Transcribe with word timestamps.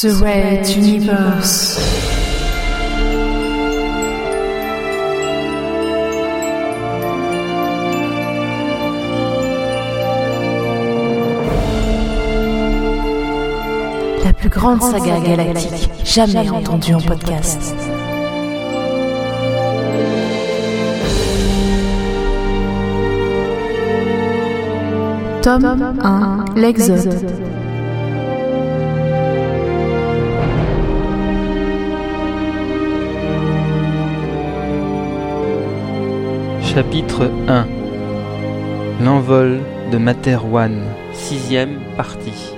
The 0.00 0.12
Red 0.22 0.68
Universe. 0.76 1.76
La 14.24 14.32
plus 14.34 14.48
grande 14.48 14.80
saga 14.82 15.18
galactique 15.18 15.90
jamais 16.04 16.48
entendue 16.48 16.94
en 16.94 17.00
podcast. 17.00 17.74
Tome 25.42 25.96
1 26.04 26.44
L'Exode. 26.54 27.57
Chapitre 36.78 37.28
1 37.48 37.66
L'envol 39.04 39.58
de 39.90 39.98
Materwan, 39.98 40.80
sixième 41.12 41.80
partie. 41.96 42.52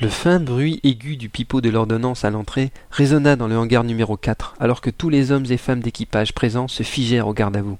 Le 0.00 0.08
fin 0.08 0.40
bruit 0.40 0.80
aigu 0.84 1.18
du 1.18 1.28
pipeau 1.28 1.60
de 1.60 1.68
l'ordonnance 1.68 2.24
à 2.24 2.30
l'entrée 2.30 2.70
résonna 2.90 3.36
dans 3.36 3.46
le 3.46 3.58
hangar 3.58 3.84
numéro 3.84 4.16
4, 4.16 4.54
alors 4.58 4.80
que 4.80 4.88
tous 4.88 5.10
les 5.10 5.30
hommes 5.30 5.44
et 5.50 5.58
femmes 5.58 5.80
d'équipage 5.80 6.32
présents 6.32 6.68
se 6.68 6.82
figèrent 6.82 7.28
au 7.28 7.34
garde 7.34 7.58
à 7.58 7.60
vous. 7.60 7.76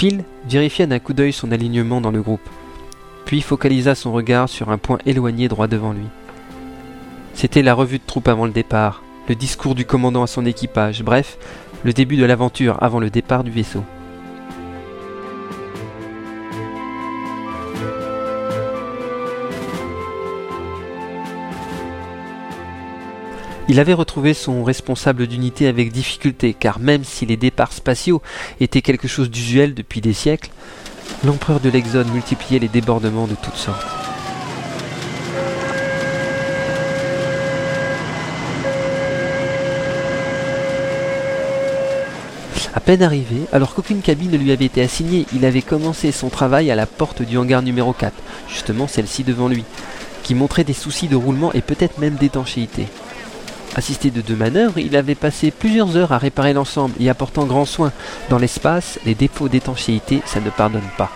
Phil 0.00 0.24
vérifia 0.48 0.86
d'un 0.86 0.98
coup 0.98 1.12
d'œil 1.12 1.34
son 1.34 1.52
alignement 1.52 2.00
dans 2.00 2.10
le 2.10 2.22
groupe, 2.22 2.48
puis 3.26 3.42
focalisa 3.42 3.94
son 3.94 4.12
regard 4.12 4.48
sur 4.48 4.70
un 4.70 4.78
point 4.78 4.96
éloigné 5.04 5.46
droit 5.46 5.66
devant 5.66 5.92
lui. 5.92 6.06
C'était 7.34 7.60
la 7.60 7.74
revue 7.74 7.98
de 7.98 8.06
troupe 8.06 8.26
avant 8.26 8.46
le 8.46 8.50
départ, 8.50 9.02
le 9.28 9.34
discours 9.34 9.74
du 9.74 9.84
commandant 9.84 10.22
à 10.22 10.26
son 10.26 10.46
équipage, 10.46 11.02
bref, 11.02 11.36
le 11.84 11.92
début 11.92 12.16
de 12.16 12.24
l'aventure 12.24 12.82
avant 12.82 12.98
le 12.98 13.10
départ 13.10 13.44
du 13.44 13.50
vaisseau. 13.50 13.84
Il 23.70 23.78
avait 23.78 23.94
retrouvé 23.94 24.34
son 24.34 24.64
responsable 24.64 25.28
d'unité 25.28 25.68
avec 25.68 25.92
difficulté, 25.92 26.54
car 26.58 26.80
même 26.80 27.04
si 27.04 27.24
les 27.24 27.36
départs 27.36 27.72
spatiaux 27.72 28.20
étaient 28.58 28.82
quelque 28.82 29.06
chose 29.06 29.30
d'usuel 29.30 29.74
depuis 29.74 30.00
des 30.00 30.12
siècles, 30.12 30.50
l'empereur 31.22 31.60
de 31.60 31.70
l'Exode 31.70 32.12
multipliait 32.12 32.58
les 32.58 32.66
débordements 32.66 33.28
de 33.28 33.36
toutes 33.40 33.54
sortes. 33.54 33.86
À 42.74 42.80
peine 42.80 43.04
arrivé, 43.04 43.42
alors 43.52 43.76
qu'aucune 43.76 44.02
cabine 44.02 44.32
ne 44.32 44.36
lui 44.36 44.50
avait 44.50 44.64
été 44.64 44.82
assignée, 44.82 45.26
il 45.32 45.44
avait 45.44 45.62
commencé 45.62 46.10
son 46.10 46.28
travail 46.28 46.72
à 46.72 46.74
la 46.74 46.86
porte 46.86 47.22
du 47.22 47.38
hangar 47.38 47.62
numéro 47.62 47.92
4, 47.92 48.12
justement 48.48 48.88
celle-ci 48.88 49.22
devant 49.22 49.46
lui, 49.46 49.62
qui 50.24 50.34
montrait 50.34 50.64
des 50.64 50.72
soucis 50.72 51.06
de 51.06 51.14
roulement 51.14 51.52
et 51.52 51.60
peut-être 51.60 51.98
même 51.98 52.16
d'étanchéité. 52.16 52.88
Assisté 53.76 54.10
de 54.10 54.20
deux 54.20 54.34
manœuvres, 54.34 54.78
il 54.78 54.96
avait 54.96 55.14
passé 55.14 55.52
plusieurs 55.52 55.96
heures 55.96 56.12
à 56.12 56.18
réparer 56.18 56.52
l'ensemble 56.52 56.94
et 56.98 57.08
apportant 57.08 57.46
grand 57.46 57.64
soin. 57.64 57.92
Dans 58.28 58.38
l'espace, 58.38 58.98
les 59.06 59.14
défauts 59.14 59.48
d'étanchéité, 59.48 60.22
ça 60.26 60.40
ne 60.40 60.50
pardonne 60.50 60.88
pas. 60.98 61.10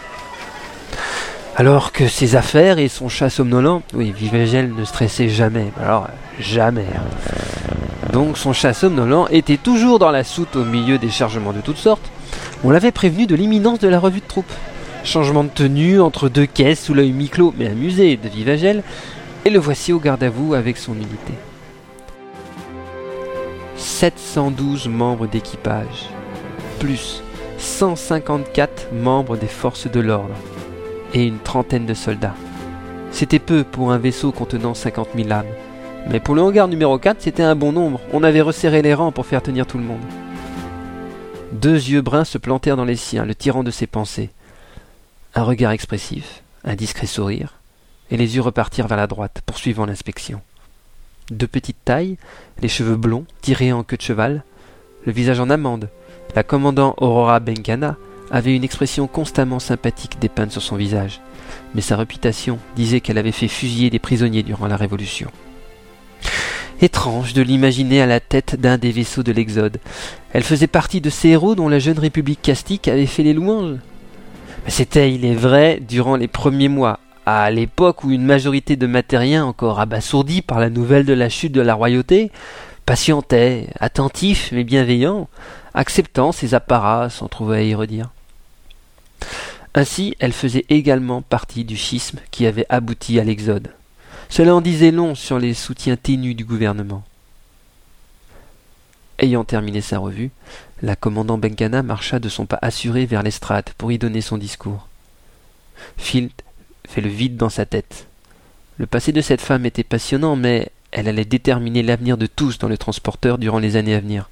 Alors 1.57 1.93
que 1.93 2.09
ses 2.09 2.37
affaires 2.37 2.79
et 2.79 2.89
son 2.89 3.09
chat 3.09 3.31
somnolent, 3.31 3.83
oui, 3.93 4.13
Vivagel 4.17 4.73
ne 4.75 4.85
stressait 4.85 5.29
jamais, 5.29 5.73
alors 5.81 6.09
jamais. 6.39 6.87
Donc 8.13 8.39
son 8.39 8.53
chat 8.53 8.73
somnolent 8.73 9.29
était 9.31 9.57
toujours 9.57 9.99
dans 9.99 10.11
la 10.11 10.25
soute 10.25 10.57
au 10.57 10.65
milieu 10.65 10.99
des 10.99 11.11
chargements 11.11 11.53
de 11.53 11.61
toutes 11.61 11.77
sortes. 11.77 12.11
On 12.65 12.71
l'avait 12.71 12.93
prévenu 12.93 13.27
de 13.27 13.35
l'imminence 13.35 13.79
de 13.79 13.89
la 13.89 14.01
revue 14.01 14.21
de 14.21 14.27
troupe. 14.27 14.53
Changement 15.05 15.45
de 15.45 15.49
tenue 15.49 16.01
entre 16.01 16.29
deux 16.29 16.47
caisses 16.47 16.85
sous 16.85 16.95
l'œil 16.95 17.13
mi-clos 17.13 17.55
mais 17.59 17.69
amusé 17.69 18.17
de 18.17 18.29
Vivagel, 18.29 18.83
et 19.45 19.51
le 19.51 19.59
voici 19.59 19.93
au 19.93 19.99
garde 19.99 20.23
à 20.23 20.31
vous 20.31 20.55
avec 20.55 20.77
son 20.77 20.95
unité. 20.95 21.35
712 23.77 24.89
membres 24.89 25.27
d'équipage, 25.27 26.09
plus 26.79 27.23
154 27.59 28.93
membres 28.93 29.37
des 29.37 29.47
forces 29.47 29.91
de 29.91 30.01
l'ordre 30.01 30.35
et 31.13 31.25
une 31.25 31.39
trentaine 31.39 31.87
de 31.87 31.95
soldats. 31.95 32.35
C'était 33.11 33.39
peu 33.39 33.65
pour 33.65 33.93
un 33.93 33.99
vaisseau 33.99 34.33
contenant 34.33 34.75
50 34.75 35.09
000 35.17 35.33
âmes, 35.33 35.45
mais 36.09 36.21
pour 36.21 36.35
le 36.35 36.43
hangar 36.43 36.69
numéro 36.69 36.99
4, 36.99 37.21
c'était 37.21 37.43
un 37.43 37.57
bon 37.57 37.73
nombre. 37.73 38.01
On 38.13 38.23
avait 38.23 38.41
resserré 38.41 38.83
les 38.83 38.95
rangs 38.95 39.13
pour 39.13 39.27
faire 39.27 39.43
tenir 39.43 39.67
tout 39.67 39.79
le 39.79 39.85
monde. 39.85 40.03
Deux 41.53 41.75
yeux 41.75 42.03
bruns 42.03 42.25
se 42.25 42.39
plantèrent 42.39 42.77
dans 42.77 42.85
les 42.85 42.97
siens, 42.97 43.25
le 43.25 43.35
tirant 43.35 43.63
de 43.63 43.71
ses 43.71 43.87
pensées. 43.87 44.31
Un 45.35 45.43
regard 45.43 45.73
expressif, 45.73 46.43
un 46.65 46.75
discret 46.75 47.07
sourire, 47.07 47.55
et 48.11 48.17
les 48.17 48.37
yeux 48.37 48.43
repartirent 48.43 48.89
vers 48.89 48.99
la 48.99 49.07
droite, 49.07 49.43
poursuivant 49.47 49.87
l'inspection 49.87 50.41
de 51.31 51.47
petite 51.47 51.79
taille, 51.85 52.17
les 52.61 52.69
cheveux 52.69 52.97
blonds, 52.97 53.25
tirés 53.41 53.73
en 53.73 53.83
queue 53.83 53.97
de 53.97 54.03
cheval, 54.03 54.45
le 55.07 55.13
visage 55.13 55.41
en 55.41 55.51
amande. 55.51 55.89
La 56.35 56.43
commandant 56.43 56.95
Aurora 56.99 57.41
Bengana 57.41 57.97
avait 58.31 58.57
une 58.57 58.65
expression 58.65 59.07
constamment 59.07 59.59
sympathique 59.59 60.19
dépeinte 60.21 60.53
sur 60.53 60.63
son 60.63 60.77
visage, 60.77 61.21
mais 61.75 61.81
sa 61.81 61.97
réputation 61.97 62.59
disait 62.77 63.01
qu'elle 63.01 63.19
avait 63.19 63.33
fait 63.33 63.49
fusiller 63.49 63.91
des 63.91 63.99
prisonniers 63.99 64.43
durant 64.43 64.67
la 64.67 64.77
Révolution. 64.77 65.31
Étrange 66.81 67.35
de 67.35 67.43
l'imaginer 67.43 68.03
à 68.03 68.07
la 68.07 68.21
tête 68.21 68.61
d'un 68.61 68.79
des 68.79 68.91
vaisseaux 68.91 69.23
de 69.23 69.33
l'Exode. 69.33 69.79
Elle 70.33 70.43
faisait 70.43 70.67
partie 70.67 71.01
de 71.01 71.11
ces 71.11 71.29
héros 71.29 71.55
dont 71.55 71.69
la 71.69 71.79
jeune 71.79 71.99
République 71.99 72.43
castique 72.43 72.89
avait 72.89 73.07
fait 73.07 73.23
les 73.23 73.33
louanges. 73.33 73.79
C'était, 74.67 75.13
il 75.13 75.25
est 75.25 75.35
vrai, 75.35 75.81
durant 75.87 76.17
les 76.17 76.27
premiers 76.27 76.69
mois, 76.69 76.99
à 77.27 77.51
l'époque 77.51 78.05
où 78.05 78.11
une 78.11 78.25
majorité 78.25 78.77
de 78.77 78.87
matériens 78.87 79.45
encore 79.45 79.81
abasourdis 79.81 80.43
par 80.43 80.61
la 80.61 80.71
nouvelle 80.71 81.07
de 81.07 81.13
la 81.13 81.29
chute 81.29 81.53
de 81.53 81.61
la 81.61 81.75
royauté 81.75 82.31
patientaient, 82.87 83.69
attentifs 83.81 84.53
mais 84.53 84.65
bienveillants, 84.65 85.29
acceptant 85.73 86.33
ces 86.33 86.55
apparats 86.55 87.09
sans 87.11 87.29
trouver 87.29 87.59
à 87.59 87.63
y 87.63 87.75
redire. 87.75 88.11
Ainsi, 89.75 90.15
elle 90.21 90.33
faisait 90.33 90.67
également 90.69 91.23
partie 91.23 91.65
du 91.65 91.77
schisme 91.77 92.19
qui 92.31 92.47
avait 92.47 92.67
abouti 92.69 93.19
à 93.19 93.25
l'exode. 93.25 93.71
Cela 94.29 94.55
en 94.55 94.61
disait 94.61 94.91
long 94.91 95.15
sur 95.15 95.39
les 95.39 95.55
soutiens 95.55 95.97
ténus 95.97 96.37
du 96.37 96.45
gouvernement. 96.45 97.05
Ayant 99.19 99.45
terminé 99.45 99.81
sa 99.81 99.99
revue, 99.99 100.31
la 100.83 100.97
commandant 100.97 101.39
Bengana 101.39 101.83
marcha 101.83 102.19
de 102.19 102.29
son 102.29 102.47
pas 102.47 102.59
assuré 102.63 103.07
vers 103.07 103.23
l'estrade 103.23 103.71
pour 103.79 103.93
y 103.93 103.99
donner 103.99 104.21
son 104.21 104.39
discours. 104.39 104.89
Phil 105.97 106.31
fait 106.87 107.01
le 107.01 107.09
vide 107.09 107.37
dans 107.37 107.49
sa 107.49 107.67
tête. 107.67 108.07
Le 108.79 108.87
passé 108.87 109.13
de 109.13 109.21
cette 109.21 109.41
femme 109.41 109.67
était 109.67 109.85
passionnant, 109.85 110.37
mais 110.37 110.71
elle 110.91 111.09
allait 111.09 111.25
déterminer 111.25 111.83
l'avenir 111.83 112.17
de 112.17 112.27
tous 112.27 112.59
dans 112.59 112.69
le 112.69 112.79
transporteur 112.79 113.39
durant 113.39 113.59
les 113.59 113.77
années 113.77 113.95
à 113.95 114.01
venir. 114.01 114.29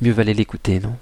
Mieux 0.00 0.12
valait 0.12 0.34
l'écouter, 0.34 0.80
non? 0.80 0.96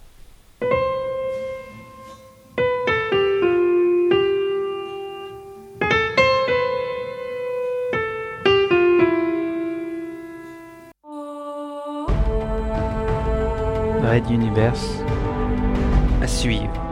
Red 14.02 14.30
Universe 14.30 14.98
à 16.20 16.26
suivre. 16.26 16.91